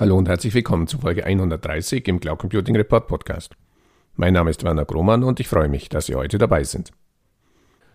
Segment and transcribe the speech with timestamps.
[0.00, 3.54] Hallo und herzlich willkommen zu Folge 130 im Cloud Computing Report Podcast.
[4.16, 6.90] Mein Name ist Werner Grohmann und ich freue mich, dass Sie heute dabei sind.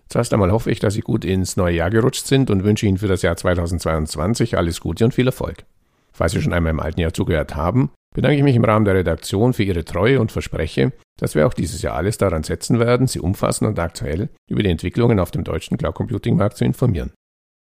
[0.08, 3.00] Zuerst einmal hoffe ich, dass Sie gut ins neue Jahr gerutscht sind und wünsche Ihnen
[3.00, 5.66] für das Jahr 2022 alles Gute und viel Erfolg.
[6.14, 8.94] Falls Sie schon einmal im alten Jahr zugehört haben, bedanke ich mich im Rahmen der
[8.94, 13.08] Redaktion für Ihre Treue und verspreche, dass wir auch dieses Jahr alles daran setzen werden,
[13.08, 17.14] Sie umfassend und aktuell über die Entwicklungen auf dem deutschen Cloud Computing Markt zu informieren.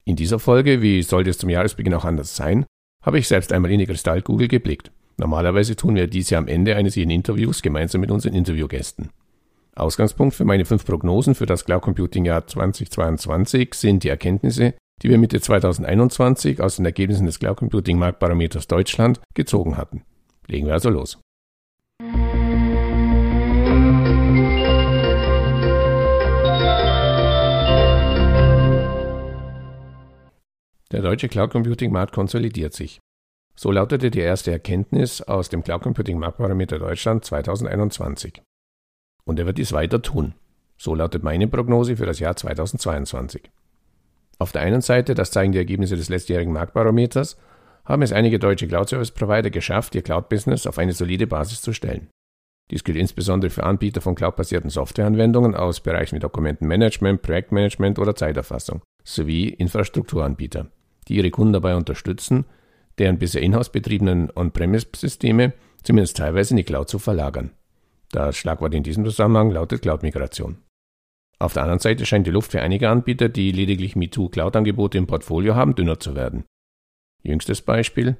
[0.04, 2.66] In dieser Folge, wie sollte es zum Jahresbeginn auch anders sein,
[3.04, 4.92] habe ich selbst einmal in die Kristallkugel geblickt.
[5.18, 9.10] Normalerweise tun wir dies ja am Ende eines jeden Interviews gemeinsam mit unseren Interviewgästen.
[9.76, 15.10] Ausgangspunkt für meine fünf Prognosen für das Cloud Computing Jahr 2022 sind die Erkenntnisse, die
[15.10, 20.04] wir Mitte 2021 aus den Ergebnissen des Cloud Computing Marktbarometers Deutschland gezogen hatten.
[20.48, 21.20] Legen wir also los.
[30.94, 33.00] Der deutsche Cloud Computing Markt konsolidiert sich.
[33.56, 38.44] So lautete die erste Erkenntnis aus dem Cloud Computing Marktparameter Deutschland 2021.
[39.26, 40.36] Und er wird dies weiter tun.
[40.78, 43.50] So lautet meine Prognose für das Jahr 2022.
[44.38, 47.38] Auf der einen Seite, das zeigen die Ergebnisse des letztjährigen Marktbarometers,
[47.86, 52.10] haben es einige deutsche Cloud-Service-Provider geschafft, ihr Cloud-Business auf eine solide Basis zu stellen.
[52.70, 58.84] Dies gilt insbesondere für Anbieter von cloudbasierten Softwareanwendungen aus Bereichen wie Dokumentenmanagement, Projektmanagement oder Zeiterfassung
[59.04, 60.70] sowie Infrastrukturanbieter
[61.08, 62.46] die ihre Kunden dabei unterstützen,
[62.98, 67.52] deren bisher in-house betriebenen On-Premise-Systeme zumindest teilweise in die Cloud zu verlagern.
[68.12, 70.58] Das Schlagwort in diesem Zusammenhang lautet Cloud-Migration.
[71.40, 75.56] Auf der anderen Seite scheint die Luft für einige Anbieter, die lediglich MeToo-Cloud-Angebote im Portfolio
[75.56, 76.46] haben, dünner zu werden.
[77.24, 78.18] Jüngstes Beispiel.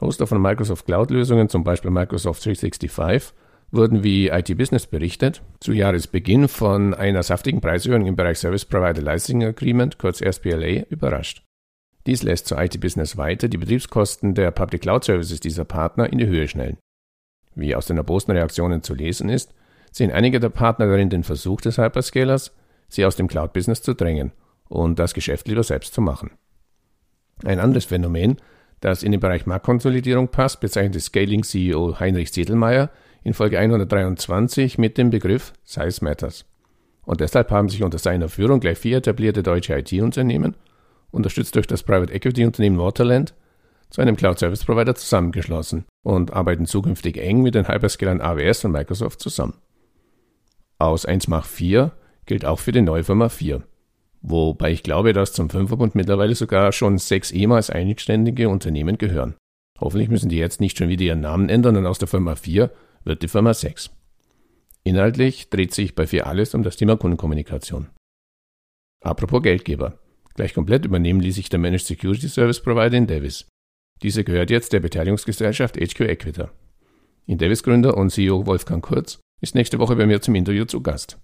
[0.00, 3.32] Hoster von Microsoft Cloud-Lösungen, zum Beispiel Microsoft 365,
[3.70, 9.02] wurden wie IT Business berichtet, zu Jahresbeginn von einer saftigen Preiserhöhung im Bereich Service Provider
[9.02, 11.44] Licensing Agreement, kurz SPLA, überrascht.
[12.06, 16.26] Dies lässt zur IT-Business weiter die Betriebskosten der Public Cloud Services dieser Partner in die
[16.26, 16.78] Höhe schnellen.
[17.54, 19.52] Wie aus den erbosten Reaktionen zu lesen ist,
[19.92, 22.54] sehen einige der Partner darin den Versuch des Hyperscalers,
[22.88, 24.32] sie aus dem Cloud-Business zu drängen
[24.68, 26.30] und das Geschäft lieber selbst zu machen.
[27.44, 28.36] Ein anderes Phänomen,
[28.80, 32.90] das in den Bereich Marktkonsolidierung passt, bezeichnet Scaling-CEO Heinrich Ziedelmeier
[33.22, 36.46] in Folge 123 mit dem Begriff Size Matters.
[37.02, 40.54] Und deshalb haben sich unter seiner Führung gleich vier etablierte deutsche IT-Unternehmen
[41.10, 43.34] unterstützt durch das Private Equity Unternehmen Waterland,
[43.90, 48.72] zu einem Cloud Service Provider zusammengeschlossen und arbeiten zukünftig eng mit den Hyperscalern AWS und
[48.72, 49.54] Microsoft zusammen.
[50.78, 51.92] Aus 1 Mach 4
[52.26, 53.62] gilt auch für die neue Firma 4.
[54.22, 59.34] Wobei ich glaube, dass zum Fünferbund mittlerweile sogar schon sechs ehemals eigenständige Unternehmen gehören.
[59.80, 62.70] Hoffentlich müssen die jetzt nicht schon wieder ihren Namen ändern und aus der Firma 4
[63.04, 63.90] wird die Firma 6.
[64.84, 67.88] Inhaltlich dreht sich bei 4 alles um das Thema Kundenkommunikation.
[69.02, 69.98] Apropos Geldgeber.
[70.34, 73.46] Gleich komplett übernehmen ließ sich der Managed Security Service Provider in Davis.
[74.02, 76.50] Diese gehört jetzt der Beteiligungsgesellschaft HQ Equita.
[77.26, 80.80] In Davis Gründer und CEO Wolfgang Kurz ist nächste Woche bei mir zum Interview zu
[80.82, 81.18] Gast.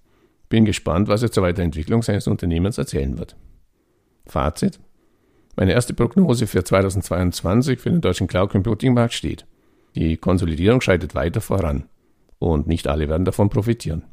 [0.49, 3.37] Bin gespannt, was er zur Weiterentwicklung seines Unternehmens erzählen wird.
[4.27, 4.79] Fazit.
[5.57, 9.47] Meine erste Prognose für 2022 für den deutschen Cloud Computing Markt steht.
[9.95, 11.89] Die Konsolidierung schreitet weiter voran.
[12.39, 14.05] Und nicht alle werden davon profitieren.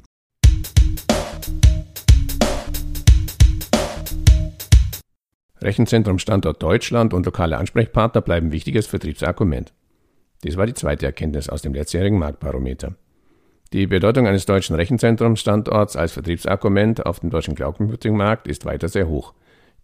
[5.63, 9.73] Rechenzentrum Standort Deutschland und lokale Ansprechpartner bleiben wichtiges Vertriebsargument.
[10.43, 12.95] Dies war die zweite Erkenntnis aus dem letztjährigen Marktbarometer.
[13.71, 18.89] Die Bedeutung eines deutschen Rechenzentrumsstandorts als Vertriebsargument auf dem deutschen Cloud Computing Markt ist weiter
[18.89, 19.33] sehr hoch.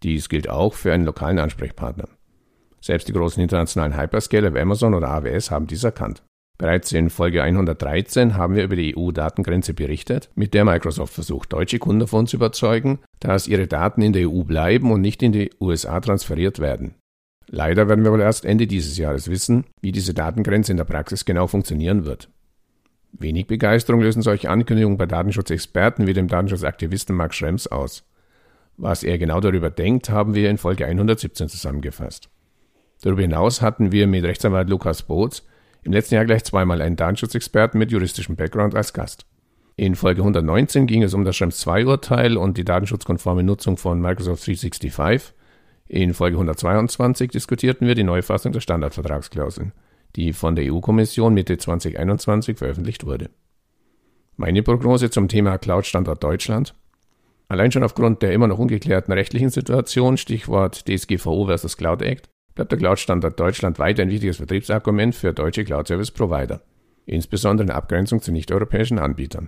[0.03, 2.07] Dies gilt auch für einen lokalen Ansprechpartner.
[2.81, 6.21] Selbst die großen internationalen Hyperscaler wie Amazon oder AWS haben dies erkannt.
[6.59, 11.79] Bereits in Folge 113 haben wir über die EU-Datengrenze berichtet, mit der Microsoft versucht, deutsche
[11.79, 15.51] Kunden davon zu überzeugen, dass ihre Daten in der EU bleiben und nicht in die
[15.61, 16.95] USA transferiert werden.
[17.47, 21.23] Leider werden wir wohl erst Ende dieses Jahres wissen, wie diese Datengrenze in der Praxis
[21.23, 22.29] genau funktionieren wird.
[23.13, 28.03] Wenig Begeisterung lösen solche Ankündigungen bei Datenschutzexperten wie dem Datenschutzaktivisten Mark Schrems aus.
[28.75, 32.29] Was er genau darüber denkt, haben wir in Folge 117 zusammengefasst.
[33.01, 35.45] Darüber hinaus hatten wir mit Rechtsanwalt Lukas Boots
[35.89, 39.25] im letzten Jahr gleich zweimal einen Datenschutzexperten mit juristischem Background als Gast.
[39.75, 43.99] In Folge 119 ging es um das Schrems 2 Urteil und die datenschutzkonforme Nutzung von
[43.99, 45.33] Microsoft 365.
[45.87, 49.71] In Folge 122 diskutierten wir die Neufassung der Standardvertragsklauseln,
[50.15, 53.31] die von der EU-Kommission Mitte 2021 veröffentlicht wurde.
[54.35, 56.75] Meine Prognose zum Thema Cloud-Standort Deutschland.
[57.47, 62.73] Allein schon aufgrund der immer noch ungeklärten rechtlichen Situation, Stichwort DSGVO versus Cloud Act, bleibt
[62.73, 66.59] der Cloud-Standort Deutschland weiter ein wichtiges Vertriebsargument für deutsche Cloud-Service-Provider,
[67.05, 69.47] insbesondere in Abgrenzung zu nicht-europäischen Anbietern.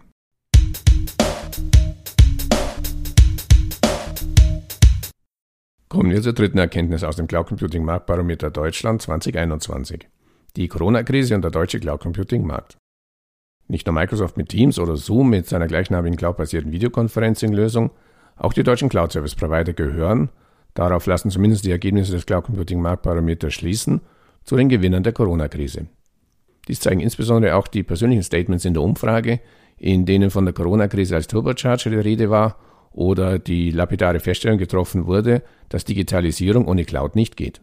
[5.89, 10.07] Kommen wir zur dritten Erkenntnis aus dem Cloud Computing Marktbarometer Deutschland 2021.
[10.55, 12.77] die Corona-Krise und der deutsche Cloud-Computing-Markt.
[13.67, 17.91] Nicht nur Microsoft mit Teams oder Zoom mit seiner gleichnamigen cloud-basierten Videoconferencing-Lösung,
[18.37, 20.29] auch die deutschen Cloud-Service-Provider gehören,
[20.73, 24.01] darauf lassen zumindest die Ergebnisse des Cloud-Computing-Marktparameters schließen,
[24.43, 25.87] zu den Gewinnern der Corona-Krise.
[26.67, 29.39] Dies zeigen insbesondere auch die persönlichen Statements in der Umfrage,
[29.77, 32.57] in denen von der Corona-Krise als Turbocharger die Rede war
[32.91, 37.61] oder die lapidare Feststellung getroffen wurde, dass Digitalisierung ohne Cloud nicht geht.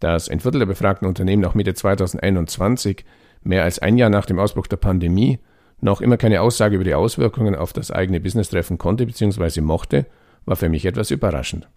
[0.00, 3.04] Dass ein Viertel der befragten Unternehmen auch Mitte 2021,
[3.42, 5.38] mehr als ein Jahr nach dem Ausbruch der Pandemie,
[5.80, 9.60] noch immer keine Aussage über die Auswirkungen auf das eigene Business treffen konnte bzw.
[9.60, 10.06] mochte,
[10.44, 11.68] war für mich etwas überraschend.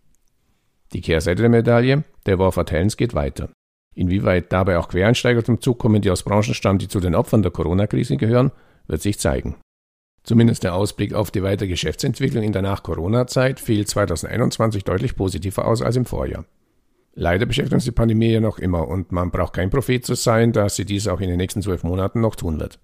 [0.94, 3.50] Die Kehrseite der Medaille, der War for Talents geht weiter.
[3.96, 7.42] Inwieweit dabei auch Quereinsteiger zum Zug kommen, die aus Branchen stammen, die zu den Opfern
[7.42, 8.52] der Corona-Krise gehören,
[8.88, 9.56] wird sich zeigen.
[10.24, 15.82] Zumindest der Ausblick auf die weitere Geschäftsentwicklung in der Nach-Corona-Zeit fiel 2021 deutlich positiver aus
[15.82, 16.46] als im Vorjahr.
[17.14, 20.52] Leider beschäftigt uns die Pandemie ja noch immer und man braucht kein Prophet zu sein,
[20.52, 22.80] dass sie dies auch in den nächsten zwölf Monaten noch tun wird.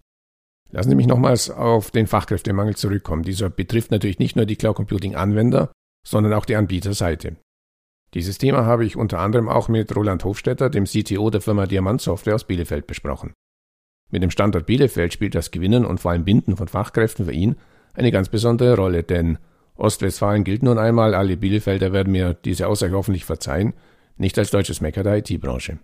[0.72, 3.22] Lassen Sie mich nochmals auf den Fachkräftemangel zurückkommen.
[3.22, 5.72] Dieser betrifft natürlich nicht nur die Cloud Computing Anwender,
[6.04, 7.36] sondern auch die Anbieterseite.
[8.14, 12.02] Dieses Thema habe ich unter anderem auch mit Roland Hofstetter, dem CTO der Firma Diamant
[12.02, 13.34] Software aus Bielefeld, besprochen.
[14.12, 17.56] Mit dem Standort Bielefeld spielt das Gewinnen und vor allem Binden von Fachkräften für ihn
[17.96, 19.40] eine ganz besondere Rolle, denn
[19.76, 23.74] Ostwestfalen gilt nun einmal, alle Bielefelder werden mir diese Aussage hoffentlich verzeihen,
[24.18, 25.80] nicht als deutsches Mecker der IT-Branche.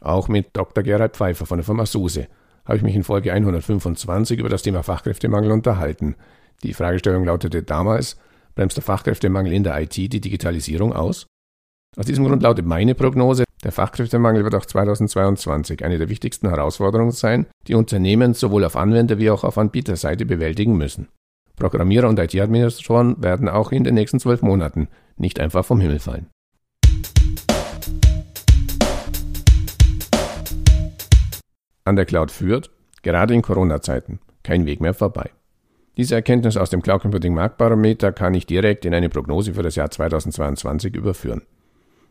[0.00, 0.82] Auch mit Dr.
[0.82, 2.28] Gerhard Pfeiffer von der Firma SUSE
[2.64, 6.16] habe ich mich in Folge 125 über das Thema Fachkräftemangel unterhalten.
[6.62, 8.16] Die Fragestellung lautete damals,
[8.54, 11.26] bremst der Fachkräftemangel in der IT die Digitalisierung aus?
[11.98, 17.10] Aus diesem Grund lautet meine Prognose, der Fachkräftemangel wird auch 2022 eine der wichtigsten Herausforderungen
[17.10, 21.08] sein, die Unternehmen sowohl auf Anwender- wie auch auf Anbieterseite bewältigen müssen.
[21.56, 24.86] Programmierer und IT-Administratoren werden auch in den nächsten zwölf Monaten
[25.16, 26.28] nicht einfach vom Himmel fallen.
[31.84, 32.70] An der Cloud führt,
[33.02, 35.30] gerade in Corona-Zeiten, kein Weg mehr vorbei.
[35.96, 39.74] Diese Erkenntnis aus dem Cloud Computing Marktbarometer kann ich direkt in eine Prognose für das
[39.74, 41.42] Jahr 2022 überführen.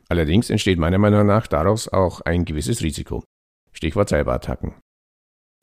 [0.10, 3.24] Allerdings entsteht meiner Meinung nach daraus auch ein gewisses Risiko.
[3.74, 4.76] Stichwort Cyberattacken.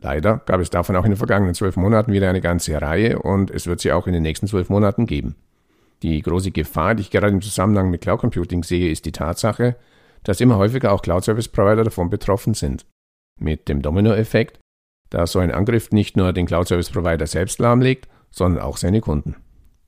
[0.03, 3.51] Leider gab es davon auch in den vergangenen zwölf Monaten wieder eine ganze Reihe und
[3.51, 5.37] es wird sie auch in den nächsten zwölf Monaten geben.
[6.03, 9.77] Die große Gefahr, die ich gerade im Zusammenhang mit Cloud Computing sehe, ist die Tatsache,
[10.23, 12.85] dass immer häufiger auch Cloud Service Provider davon betroffen sind.
[13.41, 14.59] Mit dem Dominoeffekt,
[15.11, 19.01] da so ein Angriff nicht nur den Cloud Service Provider selbst lahmlegt, sondern auch seine
[19.01, 19.37] Kunden.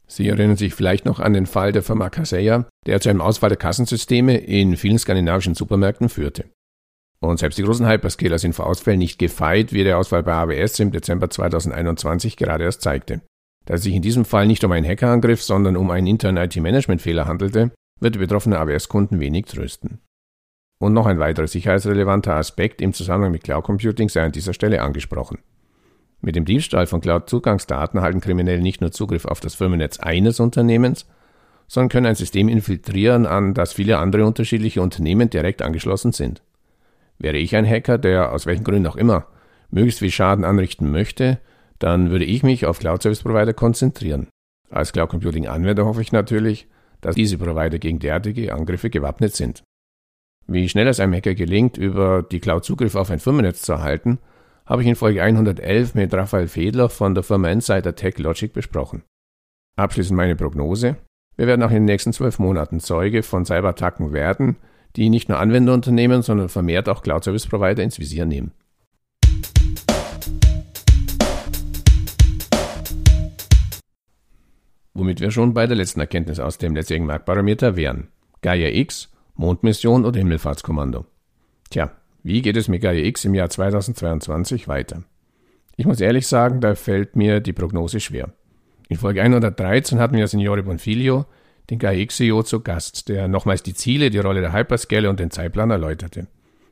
[0.08, 3.50] Sie erinnern sich vielleicht noch an den Fall der Firma Kaseya, der zu einem Ausfall
[3.50, 6.44] der Kassensysteme in vielen skandinavischen Supermärkten führte.
[7.20, 10.78] Und selbst die großen Hyperscaler sind vor Ausfällen nicht gefeit, wie der Ausfall bei AWS
[10.80, 13.20] im Dezember 2021 gerade erst zeigte.
[13.64, 17.26] Da es sich in diesem Fall nicht um einen Hackerangriff, sondern um einen internen IT-Management-Fehler
[17.26, 19.98] handelte, wird die betroffene AWS-Kunden wenig trösten.
[20.78, 24.82] Und noch ein weiterer sicherheitsrelevanter Aspekt im Zusammenhang mit Cloud Computing sei an dieser Stelle
[24.82, 25.38] angesprochen.
[26.26, 31.06] Mit dem Diebstahl von Cloud-Zugangsdaten erhalten Kriminelle nicht nur Zugriff auf das Firmennetz eines Unternehmens,
[31.68, 36.42] sondern können ein System infiltrieren, an das viele andere unterschiedliche Unternehmen direkt angeschlossen sind.
[37.20, 39.28] Wäre ich ein Hacker, der aus welchen Gründen auch immer
[39.70, 41.38] möglichst viel Schaden anrichten möchte,
[41.78, 44.26] dann würde ich mich auf Cloud Service Provider konzentrieren.
[44.68, 46.66] Als Cloud Computing Anwender hoffe ich natürlich,
[47.02, 49.62] dass diese Provider gegen derartige Angriffe gewappnet sind.
[50.48, 54.18] Wie schnell es einem Hacker gelingt, über die Cloud Zugriff auf ein Firmennetz zu erhalten,
[54.66, 59.04] habe ich in Folge 111 mit Raphael Fedler von der Firma Insider Tech Logic besprochen.
[59.76, 60.96] Abschließend meine Prognose.
[61.36, 64.56] Wir werden auch in den nächsten zwölf Monaten Zeuge von Cyberattacken werden,
[64.96, 68.52] die nicht nur Anwenderunternehmen, sondern vermehrt auch Cloud-Service-Provider ins Visier nehmen.
[74.94, 78.08] Womit wir schon bei der letzten Erkenntnis aus dem letztjährigen Marktbarometer wären.
[78.40, 81.04] Gaia X, Mondmission oder Himmelfahrtskommando.
[81.68, 81.92] Tja,
[82.26, 85.04] wie geht es mit Gaia X im Jahr 2022 weiter?
[85.76, 88.30] Ich muss ehrlich sagen, da fällt mir die Prognose schwer.
[88.88, 91.26] In Folge 113 hatten wir Signore Bonfiglio,
[91.70, 95.20] den Gaia X CEO, zu Gast, der nochmals die Ziele, die Rolle der Hyperscale und
[95.20, 96.26] den Zeitplan erläuterte.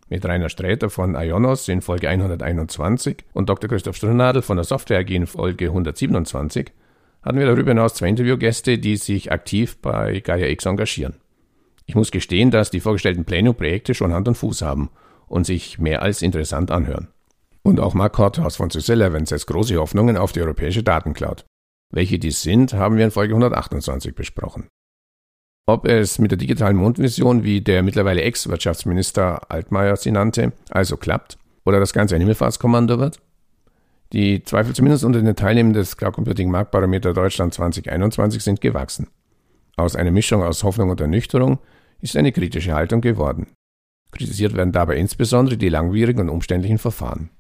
[0.09, 3.71] Mit Rainer Sträter von Ionos in Folge 121 und Dr.
[3.71, 6.73] Christoph Strunadel von der Software AG in Folge 127
[7.23, 11.15] hatten wir darüber hinaus zwei Interviewgäste, die sich aktiv bei Gaia X engagieren.
[11.87, 14.91] Ich muss gestehen, dass die vorgestellten Pläne und Projekte schon Hand und Fuß haben
[15.27, 17.09] und sich mehr als interessant anhören.
[17.63, 21.45] Und auch Mark Korthaus von Sys11 setzt große Hoffnungen auf die europäische Datencloud.
[21.91, 24.69] Welche dies sind, haben wir in Folge 128 besprochen.
[25.67, 31.39] Ob es mit der digitalen Mondvision, wie der mittlerweile Ex-Wirtschaftsminister Altmaier sie nannte, also klappt,
[31.65, 33.21] oder das Ganze ein Himmelfahrtskommando wird?
[34.13, 39.09] Die Zweifel zumindest unter den Teilnehmern des Cloud Computing Marktbarometer Deutschland 2021 sind gewachsen.
[39.77, 41.59] Aus einer Mischung aus Hoffnung und Ernüchterung
[42.01, 43.47] ist eine kritische Haltung geworden.
[44.15, 47.31] Kritisiert werden dabei insbesondere die langwierigen und umständlichen Verfahren.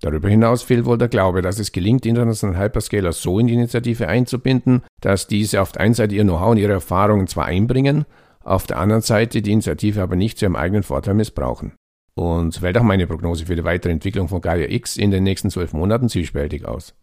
[0.00, 4.08] Darüber hinaus fehlt wohl der Glaube, dass es gelingt, internationale Hyperscaler so in die Initiative
[4.08, 8.04] einzubinden, dass diese auf der einen Seite ihr Know-how und ihre Erfahrungen zwar einbringen,
[8.42, 11.72] auf der anderen Seite die Initiative aber nicht zu ihrem eigenen Vorteil missbrauchen.
[12.14, 15.50] Und fällt auch meine Prognose für die weitere Entwicklung von Gaia X in den nächsten
[15.50, 16.94] zwölf Monaten zwiespältig aus.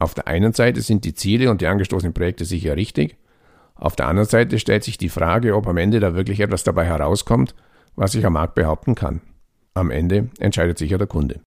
[0.00, 3.16] Auf der einen Seite sind die Ziele und die angestoßenen Projekte sicher richtig,
[3.76, 6.84] auf der anderen Seite stellt sich die Frage, ob am Ende da wirklich etwas dabei
[6.84, 7.54] herauskommt,
[7.96, 9.22] was sich am Markt behaupten kann.
[9.74, 11.40] Am Ende entscheidet sicher der Kunde.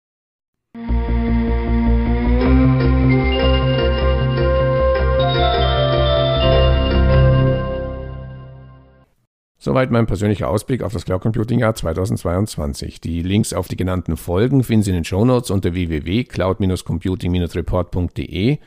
[9.59, 13.01] Soweit mein persönlicher Ausblick auf das Cloud Computing Jahr 2022.
[13.01, 18.59] Die Links auf die genannten Folgen finden Sie in den Shownotes unter www.cloud-computing-report.de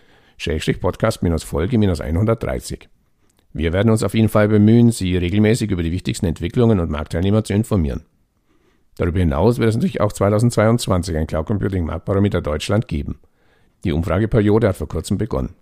[0.81, 2.91] Podcast-Folge 130.
[3.53, 7.45] Wir werden uns auf jeden Fall bemühen, Sie regelmäßig über die wichtigsten Entwicklungen und Marktteilnehmer
[7.45, 8.03] zu informieren.
[8.97, 13.19] Darüber hinaus wird es natürlich auch 2022 ein Cloud Computing Marktbarometer Deutschland geben.
[13.85, 15.55] Die Umfrageperiode hat vor kurzem begonnen.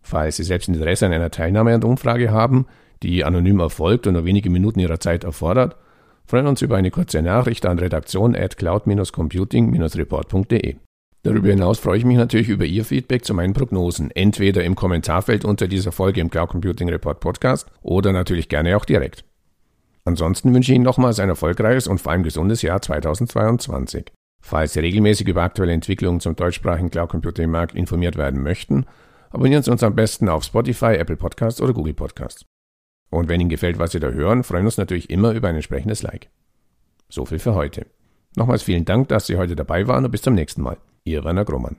[0.00, 2.66] Falls Sie selbst Interesse an einer Teilnahme an der Umfrage haben,
[3.02, 5.76] die anonym erfolgt und nur wenige Minuten Ihrer Zeit erfordert,
[6.24, 10.76] freuen uns über eine kurze Nachricht an redaktion at cloud-computing-report.de.
[11.22, 15.44] Darüber hinaus freue ich mich natürlich über Ihr Feedback zu meinen Prognosen, entweder im Kommentarfeld
[15.44, 19.24] unter dieser Folge im Cloud Computing Report Podcast oder natürlich gerne auch direkt.
[20.04, 24.12] Ansonsten wünsche ich Ihnen nochmals ein erfolgreiches und vor allem gesundes Jahr 2022.
[24.40, 28.86] Falls Sie regelmäßig über aktuelle Entwicklungen zum deutschsprachigen Cloud Computing Markt informiert werden möchten,
[29.30, 32.46] abonnieren Sie uns am besten auf Spotify, Apple Podcasts oder Google Podcasts.
[33.10, 35.56] Und wenn Ihnen gefällt, was Sie da hören, freuen wir uns natürlich immer über ein
[35.56, 36.30] entsprechendes Like.
[37.08, 37.86] So viel für heute.
[38.36, 40.78] Nochmals vielen Dank, dass Sie heute dabei waren und bis zum nächsten Mal.
[41.08, 41.76] Ihr Werner Grummann.